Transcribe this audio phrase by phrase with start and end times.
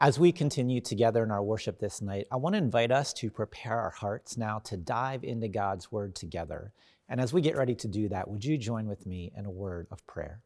[0.00, 3.30] As we continue together in our worship this night, I want to invite us to
[3.30, 6.72] prepare our hearts now to dive into God's word together.
[7.08, 9.50] And as we get ready to do that, would you join with me in a
[9.50, 10.40] word of prayer?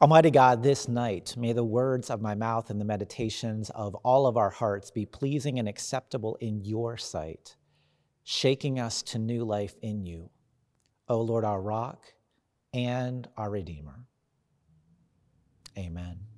[0.00, 4.26] Almighty God, this night, may the words of my mouth and the meditations of all
[4.26, 7.54] of our hearts be pleasing and acceptable in your sight,
[8.24, 10.30] shaking us to new life in you.
[11.08, 12.02] O Lord, our rock
[12.74, 14.06] and our Redeemer.
[15.78, 16.31] Amen.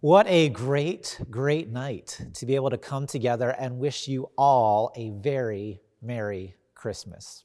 [0.00, 4.92] What a great, great night to be able to come together and wish you all
[4.94, 7.42] a very Merry Christmas.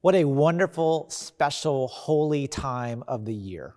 [0.00, 3.74] What a wonderful, special, holy time of the year.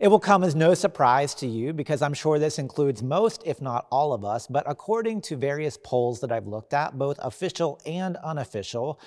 [0.00, 3.60] It will come as no surprise to you because I'm sure this includes most, if
[3.60, 7.82] not all of us, but according to various polls that I've looked at, both official
[7.84, 8.98] and unofficial,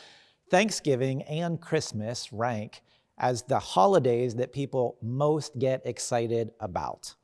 [0.52, 2.84] Thanksgiving and Christmas rank
[3.18, 7.16] as the holidays that people most get excited about.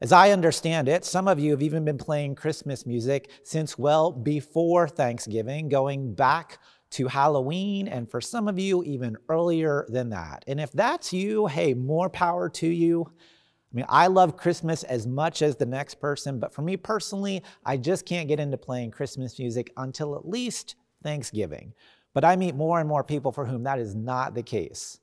[0.00, 4.12] As I understand it, some of you have even been playing Christmas music since well
[4.12, 6.60] before Thanksgiving, going back
[6.90, 10.44] to Halloween, and for some of you, even earlier than that.
[10.46, 13.10] And if that's you, hey, more power to you.
[13.10, 17.42] I mean, I love Christmas as much as the next person, but for me personally,
[17.66, 21.74] I just can't get into playing Christmas music until at least Thanksgiving.
[22.14, 25.00] But I meet more and more people for whom that is not the case.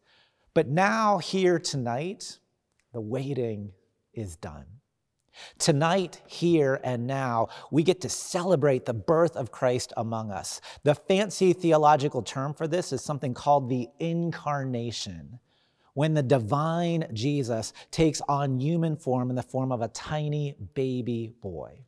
[0.53, 2.39] But now, here tonight,
[2.93, 3.73] the waiting
[4.13, 4.65] is done.
[5.57, 10.61] Tonight, here and now, we get to celebrate the birth of Christ among us.
[10.83, 15.39] The fancy theological term for this is something called the incarnation,
[15.93, 21.33] when the divine Jesus takes on human form in the form of a tiny baby
[21.41, 21.85] boy.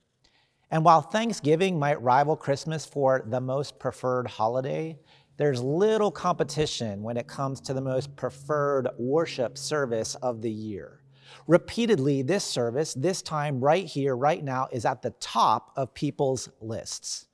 [0.71, 4.99] And while Thanksgiving might rival Christmas for the most preferred holiday,
[5.37, 11.01] there's little competition when it comes to the most preferred worship service of the year.
[11.47, 16.49] Repeatedly, this service, this time right here, right now, is at the top of people's
[16.61, 17.27] lists.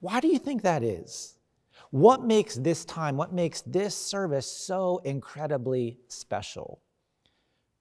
[0.00, 1.38] Why do you think that is?
[1.90, 6.80] What makes this time, what makes this service so incredibly special?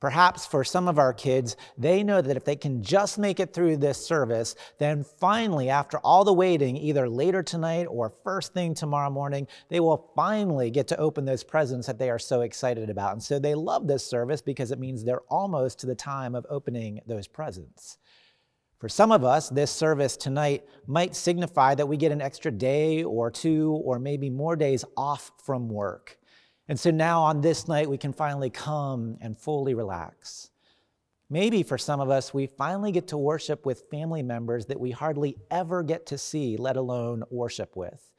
[0.02, 3.54] Perhaps for some of our kids, they know that if they can just make it
[3.54, 8.74] through this service, then finally, after all the waiting, either later tonight or first thing
[8.74, 12.90] tomorrow morning, they will finally get to open those presents that they are so excited
[12.90, 13.14] about.
[13.14, 16.48] And so they love this service because it means they're almost to the time of
[16.50, 18.00] opening those presents.
[18.80, 23.04] For some of us, this service tonight might signify that we get an extra day
[23.04, 26.18] or two or maybe more days off from work.
[26.72, 30.52] And so now on this night, we can finally come and fully relax.
[31.30, 34.92] Maybe for some of us, we finally get to worship with family members that we
[34.92, 38.14] hardly ever get to see, let alone worship with.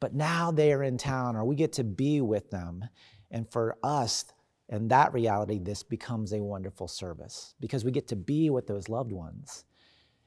[0.00, 2.84] But now they are in town, or we get to be with them.
[3.30, 4.26] And for us,
[4.68, 8.90] in that reality, this becomes a wonderful service because we get to be with those
[8.90, 9.64] loved ones.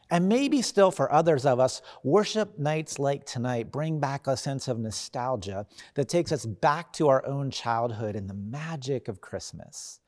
[0.09, 4.67] And maybe still for others of us, worship nights like tonight bring back a sense
[4.67, 9.99] of nostalgia that takes us back to our own childhood and the magic of Christmas.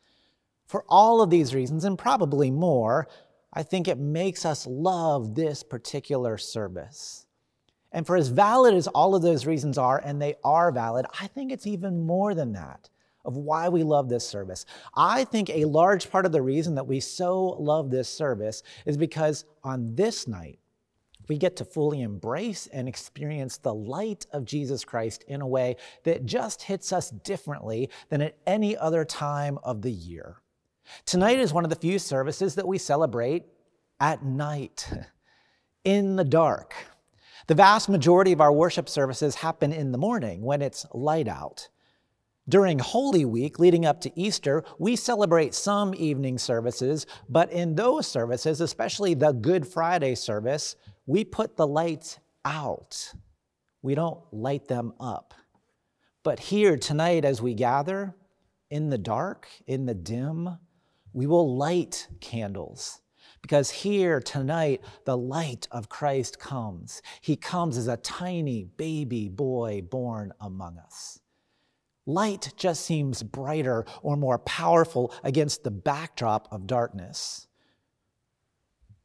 [0.67, 3.07] For all of these reasons, and probably more,
[3.51, 7.25] I think it makes us love this particular service.
[7.91, 11.27] And for as valid as all of those reasons are, and they are valid, I
[11.27, 12.89] think it's even more than that
[13.29, 14.65] of why we love this service.
[14.95, 18.97] I think a large part of the reason that we so love this service is
[18.97, 20.57] because on this night,
[21.27, 25.75] we get to fully embrace and experience the light of Jesus Christ in a way
[26.05, 30.37] that just hits us differently than at any other time of the year.
[31.05, 33.45] Tonight is one of the few services that we celebrate
[33.99, 34.89] at night,
[35.83, 36.73] in the dark.
[37.45, 41.69] The vast majority of our worship services happen in the morning when it's light out.
[42.49, 48.07] During Holy Week, leading up to Easter, we celebrate some evening services, but in those
[48.07, 53.13] services, especially the Good Friday service, we put the lights out.
[53.83, 55.35] We don't light them up.
[56.23, 58.15] But here tonight, as we gather
[58.71, 60.57] in the dark, in the dim,
[61.13, 63.01] we will light candles.
[63.43, 67.03] Because here tonight, the light of Christ comes.
[67.21, 71.19] He comes as a tiny baby boy born among us.
[72.09, 77.47] Light just seems brighter or more powerful against the backdrop of darkness.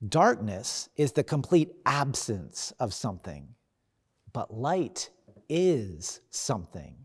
[0.08, 3.48] Darkness is the complete absence of something,
[4.32, 5.10] but light
[5.50, 6.96] is something.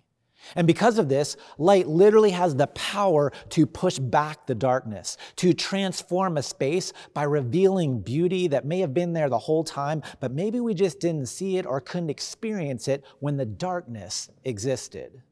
[0.56, 5.52] And because of this, light literally has the power to push back the darkness, to
[5.52, 10.32] transform a space by revealing beauty that may have been there the whole time, but
[10.32, 15.24] maybe we just didn't see it or couldn't experience it when the darkness existed.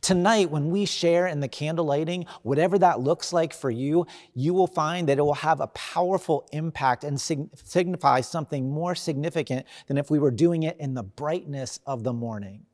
[0.00, 4.54] Tonight, when we share in the candle lighting, whatever that looks like for you, you
[4.54, 9.66] will find that it will have a powerful impact and sig- signify something more significant
[9.86, 12.66] than if we were doing it in the brightness of the morning.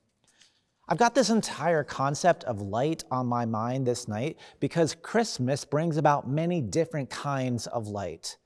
[0.90, 5.98] I've got this entire concept of light on my mind this night because Christmas brings
[5.98, 8.38] about many different kinds of light.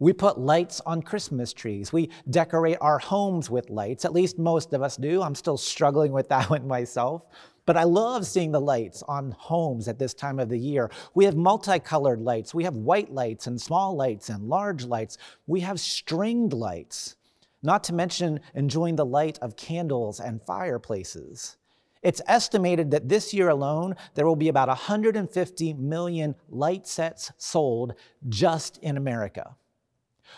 [0.00, 1.92] We put lights on Christmas trees.
[1.92, 4.04] We decorate our homes with lights.
[4.04, 5.20] At least most of us do.
[5.20, 7.22] I'm still struggling with that one myself.
[7.70, 10.90] But I love seeing the lights on homes at this time of the year.
[11.14, 12.52] We have multicolored lights.
[12.52, 15.18] We have white lights and small lights and large lights.
[15.46, 17.14] We have stringed lights,
[17.62, 21.58] not to mention enjoying the light of candles and fireplaces.
[22.02, 27.94] It's estimated that this year alone, there will be about 150 million light sets sold
[28.28, 29.54] just in America.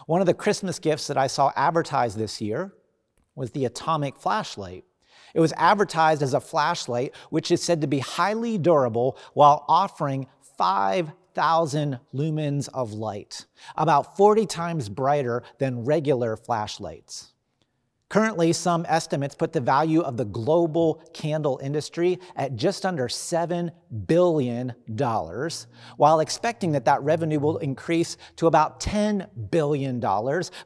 [0.05, 2.75] One of the Christmas gifts that I saw advertised this year
[3.35, 4.85] was the atomic flashlight.
[5.35, 10.27] It was advertised as a flashlight, which is said to be highly durable while offering
[10.59, 13.47] 5,000 lumens of light,
[13.77, 17.33] about 40 times brighter than regular flashlights.
[18.13, 23.71] Currently, some estimates put the value of the global candle industry at just under $7
[24.07, 24.75] billion,
[25.97, 29.99] while expecting that that revenue will increase to about $10 billion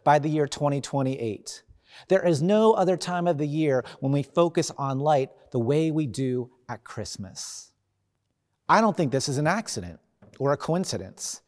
[0.03, 1.63] by the year 2028.
[2.09, 5.91] There is no other time of the year when we focus on light the way
[5.91, 7.73] we do at Christmas.
[8.69, 10.01] I don't think this is an accident
[10.39, 11.43] or a coincidence.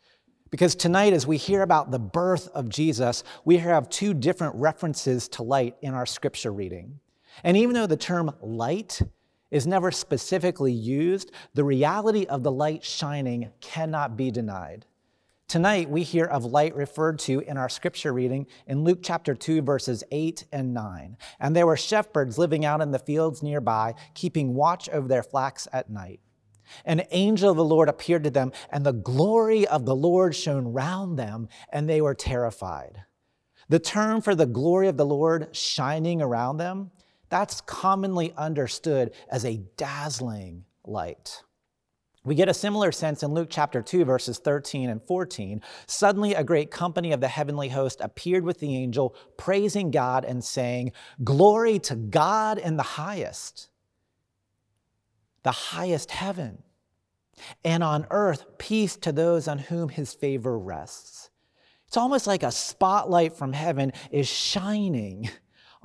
[0.50, 5.28] Because tonight, as we hear about the birth of Jesus, we have two different references
[5.28, 7.00] to light in our scripture reading.
[7.44, 9.02] And even though the term light
[9.50, 14.86] is never specifically used, the reality of the light shining cannot be denied.
[15.48, 19.62] Tonight, we hear of light referred to in our scripture reading in Luke chapter 2,
[19.62, 21.16] verses 8 and 9.
[21.40, 25.66] And there were shepherds living out in the fields nearby, keeping watch over their flocks
[25.72, 26.20] at night.
[26.84, 30.74] An angel of the Lord appeared to them, and the glory of the Lord shone
[30.74, 33.04] round them, and they were terrified.
[33.70, 36.90] The term for the glory of the Lord shining around them,
[37.30, 41.42] that's commonly understood as a dazzling light.
[42.28, 45.62] We get a similar sense in Luke chapter 2, verses 13 and 14.
[45.86, 50.44] Suddenly, a great company of the heavenly host appeared with the angel, praising God and
[50.44, 50.92] saying,
[51.24, 53.70] Glory to God in the highest,
[55.42, 56.62] the highest heaven,
[57.64, 61.30] and on earth, peace to those on whom his favor rests.
[61.86, 65.30] It's almost like a spotlight from heaven is shining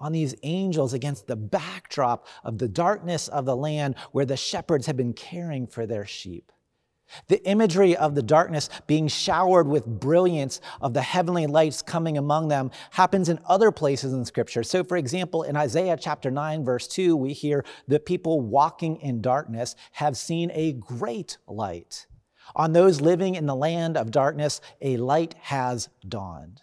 [0.04, 4.86] on these angels against the backdrop of the darkness of the land where the shepherds
[4.86, 6.52] have been caring for their sheep.
[7.28, 12.50] The imagery of the darkness being showered with brilliance of the heavenly lights coming among
[12.50, 14.64] them happens in other places in Scripture.
[14.64, 19.22] So, for example, in Isaiah chapter 9, verse 2, we hear the people walking in
[19.22, 22.08] darkness have seen a great light.
[22.58, 26.62] On those living in the land of darkness, a light has dawned.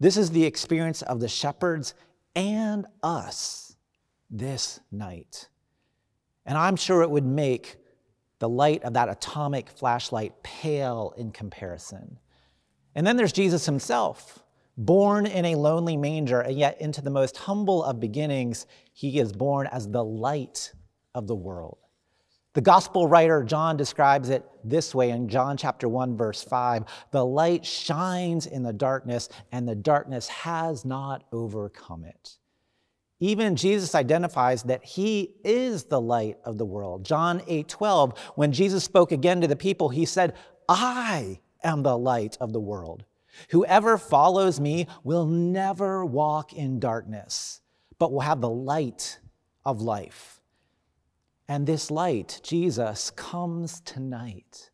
[0.00, 1.94] This is the experience of the shepherds
[2.34, 3.76] and us
[4.30, 5.48] this night.
[6.46, 7.76] And I'm sure it would make
[8.38, 12.18] the light of that atomic flashlight pale in comparison.
[12.94, 14.42] And then there's Jesus himself,
[14.76, 19.32] born in a lonely manger, and yet into the most humble of beginnings, he is
[19.32, 20.72] born as the light
[21.14, 21.78] of the world.
[22.54, 27.26] The gospel writer John describes it this way in John chapter 1 verse 5, the
[27.26, 32.38] light shines in the darkness and the darkness has not overcome it.
[33.18, 37.04] Even Jesus identifies that he is the light of the world.
[37.04, 40.34] John 8 12, when Jesus spoke again to the people, he said,
[40.68, 43.04] I am the light of the world.
[43.50, 47.60] Whoever follows me will never walk in darkness,
[47.98, 49.18] but will have the light
[49.64, 50.33] of life.
[51.48, 54.70] And this light, Jesus, comes tonight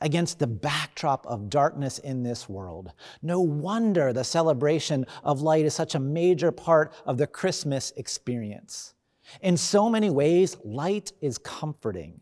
[0.00, 2.92] against the backdrop of darkness in this world.
[3.22, 8.94] No wonder the celebration of light is such a major part of the Christmas experience.
[9.40, 12.20] In so many ways, light is comforting.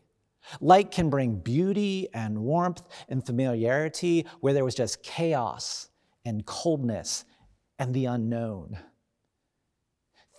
[0.61, 5.89] Light can bring beauty and warmth and familiarity where there was just chaos
[6.23, 7.25] and coldness
[7.77, 8.77] and the unknown.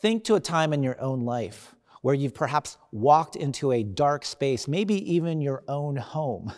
[0.01, 4.25] Think to a time in your own life where you've perhaps walked into a dark
[4.25, 6.53] space, maybe even your own home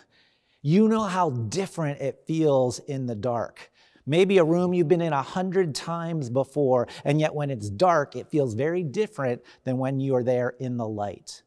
[0.63, 3.71] you know how different it feels in the dark.
[4.07, 8.17] Maybe a room you've been in a hundred times before, and yet when it's dark,
[8.17, 11.43] it feels very different than when you are there in the light.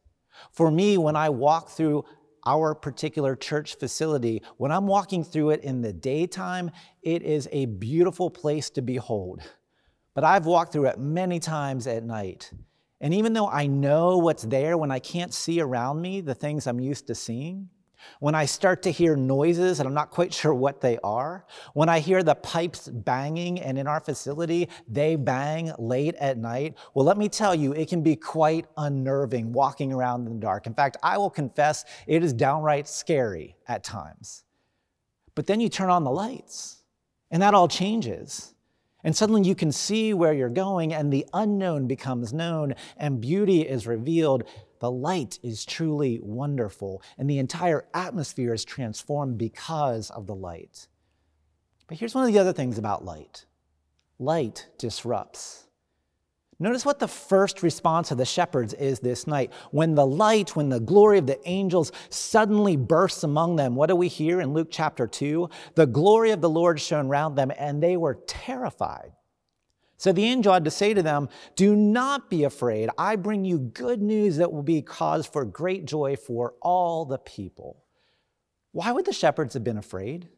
[0.51, 2.05] For me, when I walk through
[2.45, 6.71] our particular church facility, when I'm walking through it in the daytime,
[7.03, 9.41] it is a beautiful place to behold.
[10.13, 12.51] But I've walked through it many times at night,
[13.01, 16.67] And even though I know what's there, when I can't see around me the things
[16.67, 17.67] I'm used to seeing,
[18.19, 21.89] when I start to hear noises and I'm not quite sure what they are, when
[21.89, 27.05] I hear the pipes banging and in our facility they bang late at night, well,
[27.05, 30.67] let me tell you, it can be quite unnerving walking around in the dark.
[30.67, 34.43] In fact, I will confess it is downright scary at times.
[35.33, 36.83] But then you turn on the lights
[37.31, 38.53] and that all changes.
[39.03, 43.61] And suddenly you can see where you're going, and the unknown becomes known, and beauty
[43.61, 44.43] is revealed.
[44.79, 50.87] The light is truly wonderful, and the entire atmosphere is transformed because of the light.
[51.87, 53.45] But here's one of the other things about light
[54.19, 55.67] light disrupts.
[56.61, 59.51] Notice what the first response of the shepherds is this night.
[59.71, 63.95] When the light, when the glory of the angels suddenly bursts among them, what do
[63.95, 65.49] we hear in Luke chapter 2?
[65.73, 69.13] The glory of the Lord shone round them, and they were terrified.
[69.97, 72.91] So the angel had to say to them, Do not be afraid.
[72.95, 77.17] I bring you good news that will be cause for great joy for all the
[77.17, 77.83] people.
[78.71, 80.29] Why would the shepherds have been afraid?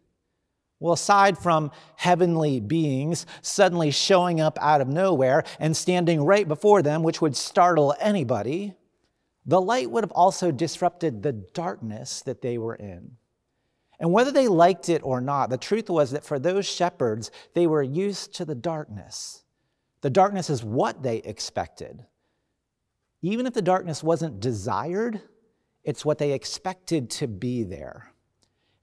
[0.83, 6.81] Well, aside from heavenly beings suddenly showing up out of nowhere and standing right before
[6.81, 8.73] them, which would startle anybody,
[9.45, 13.11] the light would have also disrupted the darkness that they were in.
[13.97, 17.65] And whether they liked it or not, the truth was that for those shepherds, they
[17.65, 19.45] were used to the darkness.
[20.01, 22.03] The darkness is what they expected.
[23.21, 25.21] Even if the darkness wasn't desired,
[25.85, 28.12] it's what they expected to be there.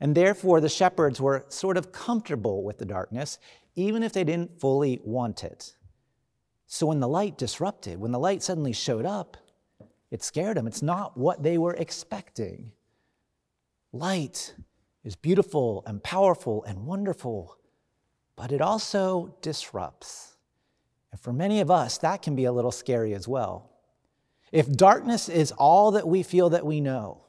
[0.00, 3.38] And therefore, the shepherds were sort of comfortable with the darkness,
[3.74, 5.76] even if they didn't fully want it.
[6.66, 9.36] So when the light disrupted, when the light suddenly showed up,
[10.10, 10.66] it scared them.
[10.66, 12.72] It's not what they were expecting.
[13.92, 14.54] Light
[15.04, 17.56] is beautiful and powerful and wonderful,
[18.36, 20.36] but it also disrupts.
[21.12, 23.70] And for many of us, that can be a little scary as well.
[24.52, 27.24] If darkness is all that we feel that we know,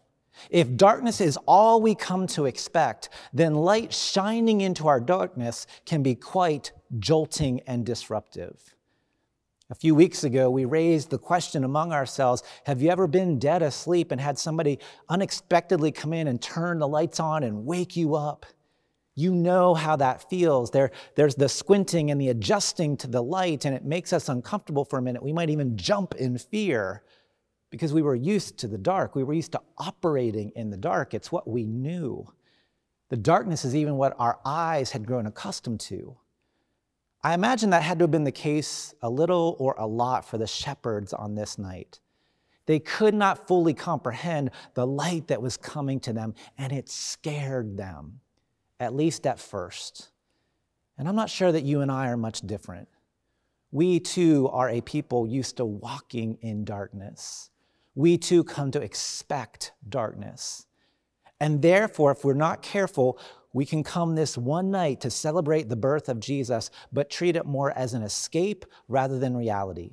[0.50, 6.04] if darkness is all we come to expect, then light shining into our darkness can
[6.04, 8.76] be quite jolting and disruptive.
[9.70, 13.62] A few weeks ago, we raised the question among ourselves Have you ever been dead
[13.62, 18.16] asleep and had somebody unexpectedly come in and turn the lights on and wake you
[18.16, 18.46] up?
[19.16, 20.72] You know how that feels.
[20.72, 24.84] There, there's the squinting and the adjusting to the light, and it makes us uncomfortable
[24.84, 25.24] for a minute.
[25.24, 27.04] We might even jump in fear
[27.72, 29.16] because we were used to the dark.
[29.16, 31.14] We were used to operating in the dark.
[31.14, 32.28] It's what we knew.
[33.10, 36.18] The darkness is even what our eyes had grown accustomed to.
[37.24, 40.38] I imagine that had to have been the case a little or a lot for
[40.38, 42.00] the shepherds on this night.
[42.66, 47.78] They could not fully comprehend the light that was coming to them, and it scared
[47.78, 48.20] them,
[48.80, 50.10] at least at first.
[50.98, 52.88] And I'm not sure that you and I are much different.
[53.72, 57.50] We too are a people used to walking in darkness
[57.96, 60.66] we too come to expect darkness.
[61.40, 63.20] And therefore, if we're not careful,
[63.54, 67.46] we can come this one night to celebrate the birth of Jesus, but treat it
[67.46, 69.92] more as an escape rather than reality.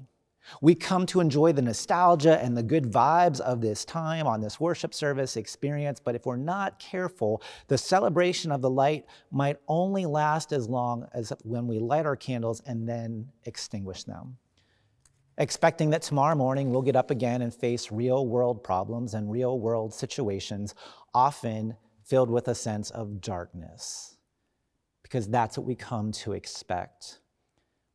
[0.63, 4.59] We come to enjoy the nostalgia and the good vibes of this time on this
[4.59, 10.07] worship service experience, but if we're not careful, the celebration of the light might only
[10.07, 14.39] last as long as when we light our candles and then extinguish them
[15.39, 19.59] expecting that tomorrow morning we'll get up again and face real world problems and real
[19.59, 20.75] world situations,
[21.15, 24.17] often filled with a sense of darkness,
[25.03, 27.21] because that's what we come to expect.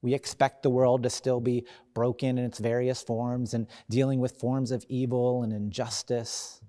[0.02, 4.40] We expect the world to still be broken in its various forms and dealing with
[4.40, 6.62] forms of evil and injustice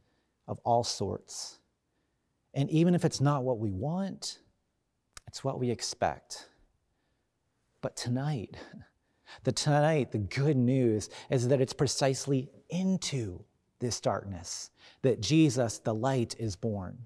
[0.47, 1.59] of all sorts.
[2.53, 4.39] And even if it's not what we want,
[5.27, 6.49] it's what we expect.
[7.81, 8.57] But tonight,
[9.43, 13.45] The tonight, the good news is that it's precisely into
[13.81, 14.71] this darkness
[15.03, 16.97] that Jesus, the light, is born.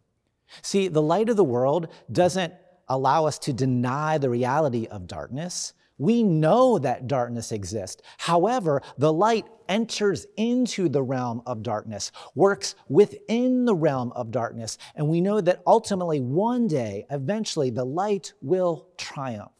[0.63, 2.55] See, the light of the world doesn't
[2.89, 5.75] allow us to deny the reality of darkness.
[5.99, 8.03] We know that darkness exists.
[8.19, 14.79] However, the light enters into the realm of darkness, works within the realm of darkness,
[14.95, 19.58] and we know that ultimately, one day, eventually, the light will triumph.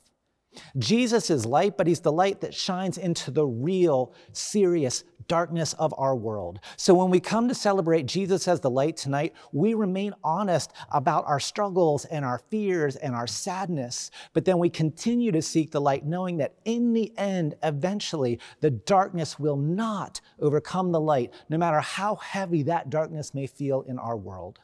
[0.77, 5.95] Jesus is light, but he's the light that shines into the real, serious darkness of
[5.99, 6.59] our world.
[6.77, 11.27] So when we come to celebrate Jesus as the light tonight, we remain honest about
[11.27, 15.81] our struggles and our fears and our sadness, but then we continue to seek the
[15.81, 21.59] light, knowing that in the end, eventually, the darkness will not overcome the light, no
[21.59, 24.59] matter how heavy that darkness may feel in our world.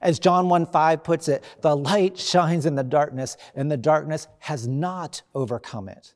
[0.00, 4.28] As John 1 5 puts it, the light shines in the darkness, and the darkness
[4.40, 6.14] has not overcome it.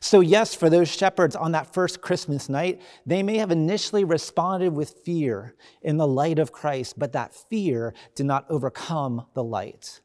[0.00, 4.72] So, yes, for those shepherds on that first Christmas night, they may have initially responded
[4.72, 10.00] with fear in the light of Christ, but that fear did not overcome the light.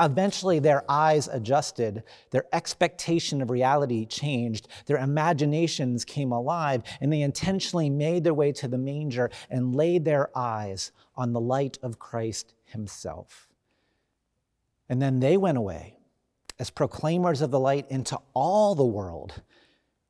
[0.00, 7.22] Eventually, their eyes adjusted, their expectation of reality changed, their imaginations came alive, and they
[7.22, 11.98] intentionally made their way to the manger and laid their eyes on the light of
[11.98, 13.48] Christ Himself.
[14.88, 15.96] And then they went away
[16.58, 19.42] as proclaimers of the light into all the world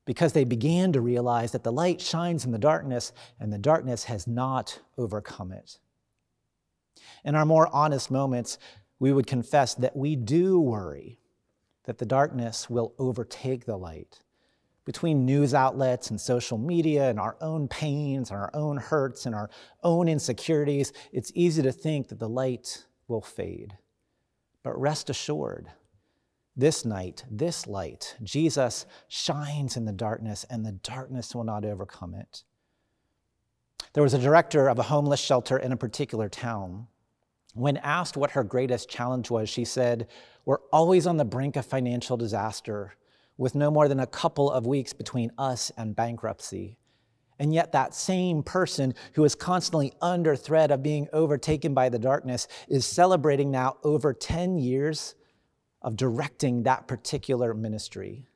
[0.05, 4.05] because they began to realize that the light shines in the darkness and the darkness
[4.05, 5.79] has not overcome it.
[7.25, 8.59] In our more honest moments,
[8.99, 11.19] we would confess that we do worry
[11.85, 14.21] that the darkness will overtake the light.
[14.85, 19.35] Between news outlets and social media and our own pains and our own hurts and
[19.35, 19.51] our
[19.83, 23.77] own insecurities, it's easy to think that the light will fade.
[24.63, 25.69] But rest assured,
[26.57, 32.15] this night, this light, Jesus shines in the darkness, and the darkness will not overcome
[32.15, 32.43] it.
[33.93, 36.89] There was a director of a homeless shelter in a particular town.
[37.55, 40.07] When asked what her greatest challenge was, she said,
[40.45, 42.95] We're always on the brink of financial disaster,
[43.37, 46.79] with no more than a couple of weeks between us and bankruptcy.
[47.39, 51.99] And yet, that same person who is constantly under threat of being overtaken by the
[51.99, 55.15] darkness is celebrating now over 10 years
[55.81, 58.27] of directing that particular ministry.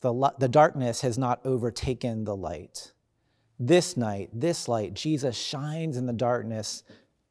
[0.00, 2.92] The, the darkness has not overtaken the light.
[3.58, 6.82] This night, this light, Jesus shines in the darkness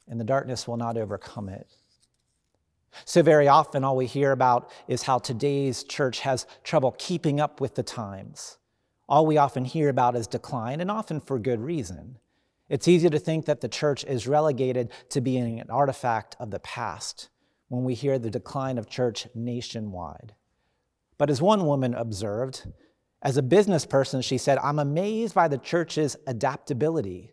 [0.09, 1.67] and the darkness will not overcome it.
[3.05, 7.61] So, very often, all we hear about is how today's church has trouble keeping up
[7.61, 8.57] with the times.
[9.07, 12.17] All we often hear about is decline, and often for good reason.
[12.67, 16.59] It's easy to think that the church is relegated to being an artifact of the
[16.59, 17.29] past
[17.67, 20.33] when we hear the decline of church nationwide.
[21.17, 22.67] But as one woman observed,
[23.21, 27.31] as a business person, she said, I'm amazed by the church's adaptability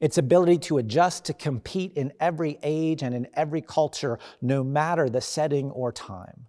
[0.00, 5.08] its ability to adjust to compete in every age and in every culture, no matter
[5.08, 6.46] the setting or time.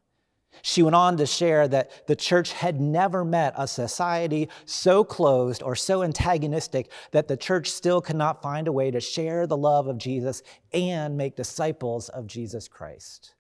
[0.62, 5.63] She went on to share that the church had never met a society so closed
[5.63, 9.58] or so antagonistic that the church still could not find a way to share the
[9.58, 13.36] love of Jesus and make disciples of Jesus Christ.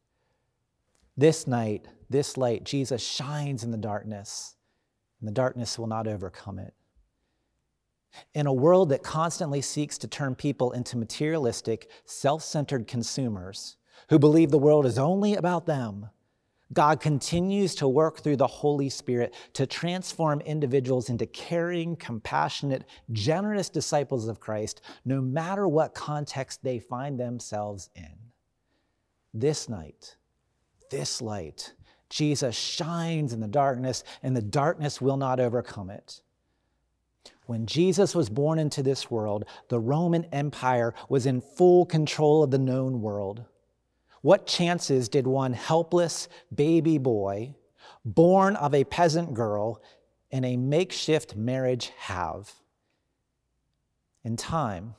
[1.17, 4.55] This night, this light, Jesus shines in the darkness,
[5.19, 6.73] and the darkness will not overcome it.
[8.33, 13.77] In a world that constantly seeks to turn people into materialistic, self centered consumers
[14.09, 16.09] who believe the world is only about them,
[16.71, 23.69] God continues to work through the Holy Spirit to transform individuals into caring, compassionate, generous
[23.69, 28.13] disciples of Christ, no matter what context they find themselves in.
[29.33, 30.15] This night,
[30.91, 31.73] this light,
[32.09, 36.21] Jesus shines in the darkness, and the darkness will not overcome it.
[37.49, 42.51] When Jesus was born into this world, the Roman Empire was in full control of
[42.51, 43.43] the known world.
[44.21, 47.55] What chances did one helpless baby boy,
[48.05, 49.81] born of a peasant girl,
[50.29, 52.53] in a makeshift marriage have?
[54.23, 54.93] In time,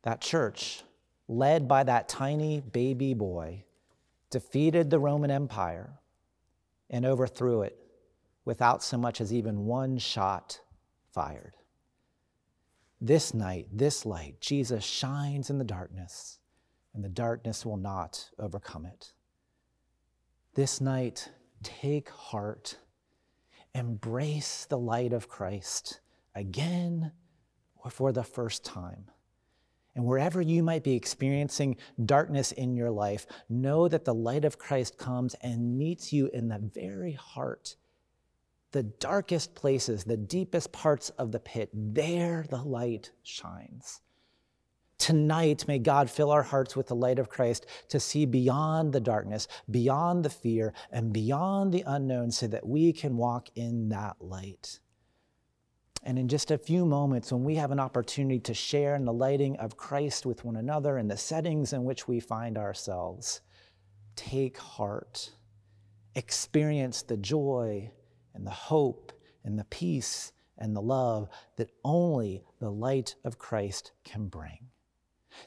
[0.00, 0.82] that church,
[1.28, 3.64] led by that tiny baby boy,
[4.30, 5.90] defeated the Roman Empire
[6.88, 7.76] and overthrew it
[8.46, 10.60] without so much as even one shot
[11.12, 11.56] fired.
[13.00, 16.38] This night, this light, Jesus shines in the darkness,
[16.94, 19.12] and the darkness will not overcome it.
[20.54, 21.30] This night,
[21.62, 22.76] take heart,
[23.74, 26.00] embrace the light of Christ
[26.34, 27.12] again
[27.76, 29.06] or for the first time.
[29.94, 34.58] And wherever you might be experiencing darkness in your life, know that the light of
[34.58, 37.76] Christ comes and meets you in the very heart
[38.72, 44.00] the darkest places, the deepest parts of the pit, there the light shines.
[44.98, 49.00] Tonight, may God fill our hearts with the light of Christ to see beyond the
[49.00, 54.16] darkness, beyond the fear, and beyond the unknown so that we can walk in that
[54.20, 54.78] light.
[56.02, 59.12] And in just a few moments, when we have an opportunity to share in the
[59.12, 63.40] lighting of Christ with one another in the settings in which we find ourselves,
[64.16, 65.30] take heart,
[66.14, 67.90] experience the joy
[68.40, 69.12] and the hope
[69.44, 74.70] and the peace and the love that only the light of Christ can bring.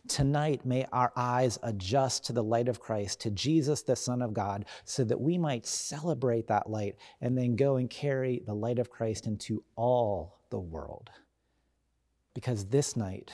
[0.08, 4.32] Tonight, may our eyes adjust to the light of Christ, to Jesus, the Son of
[4.32, 8.78] God, so that we might celebrate that light and then go and carry the light
[8.78, 11.10] of Christ into all the world.
[12.36, 13.34] Because this night,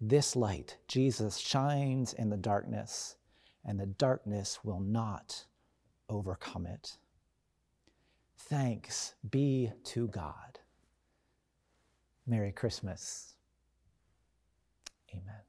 [0.00, 3.14] this light, Jesus shines in the darkness,
[3.64, 5.44] and the darkness will not
[6.08, 6.98] overcome it.
[8.48, 10.60] Thanks be to God.
[12.26, 13.34] Merry Christmas.
[15.12, 15.45] Amen.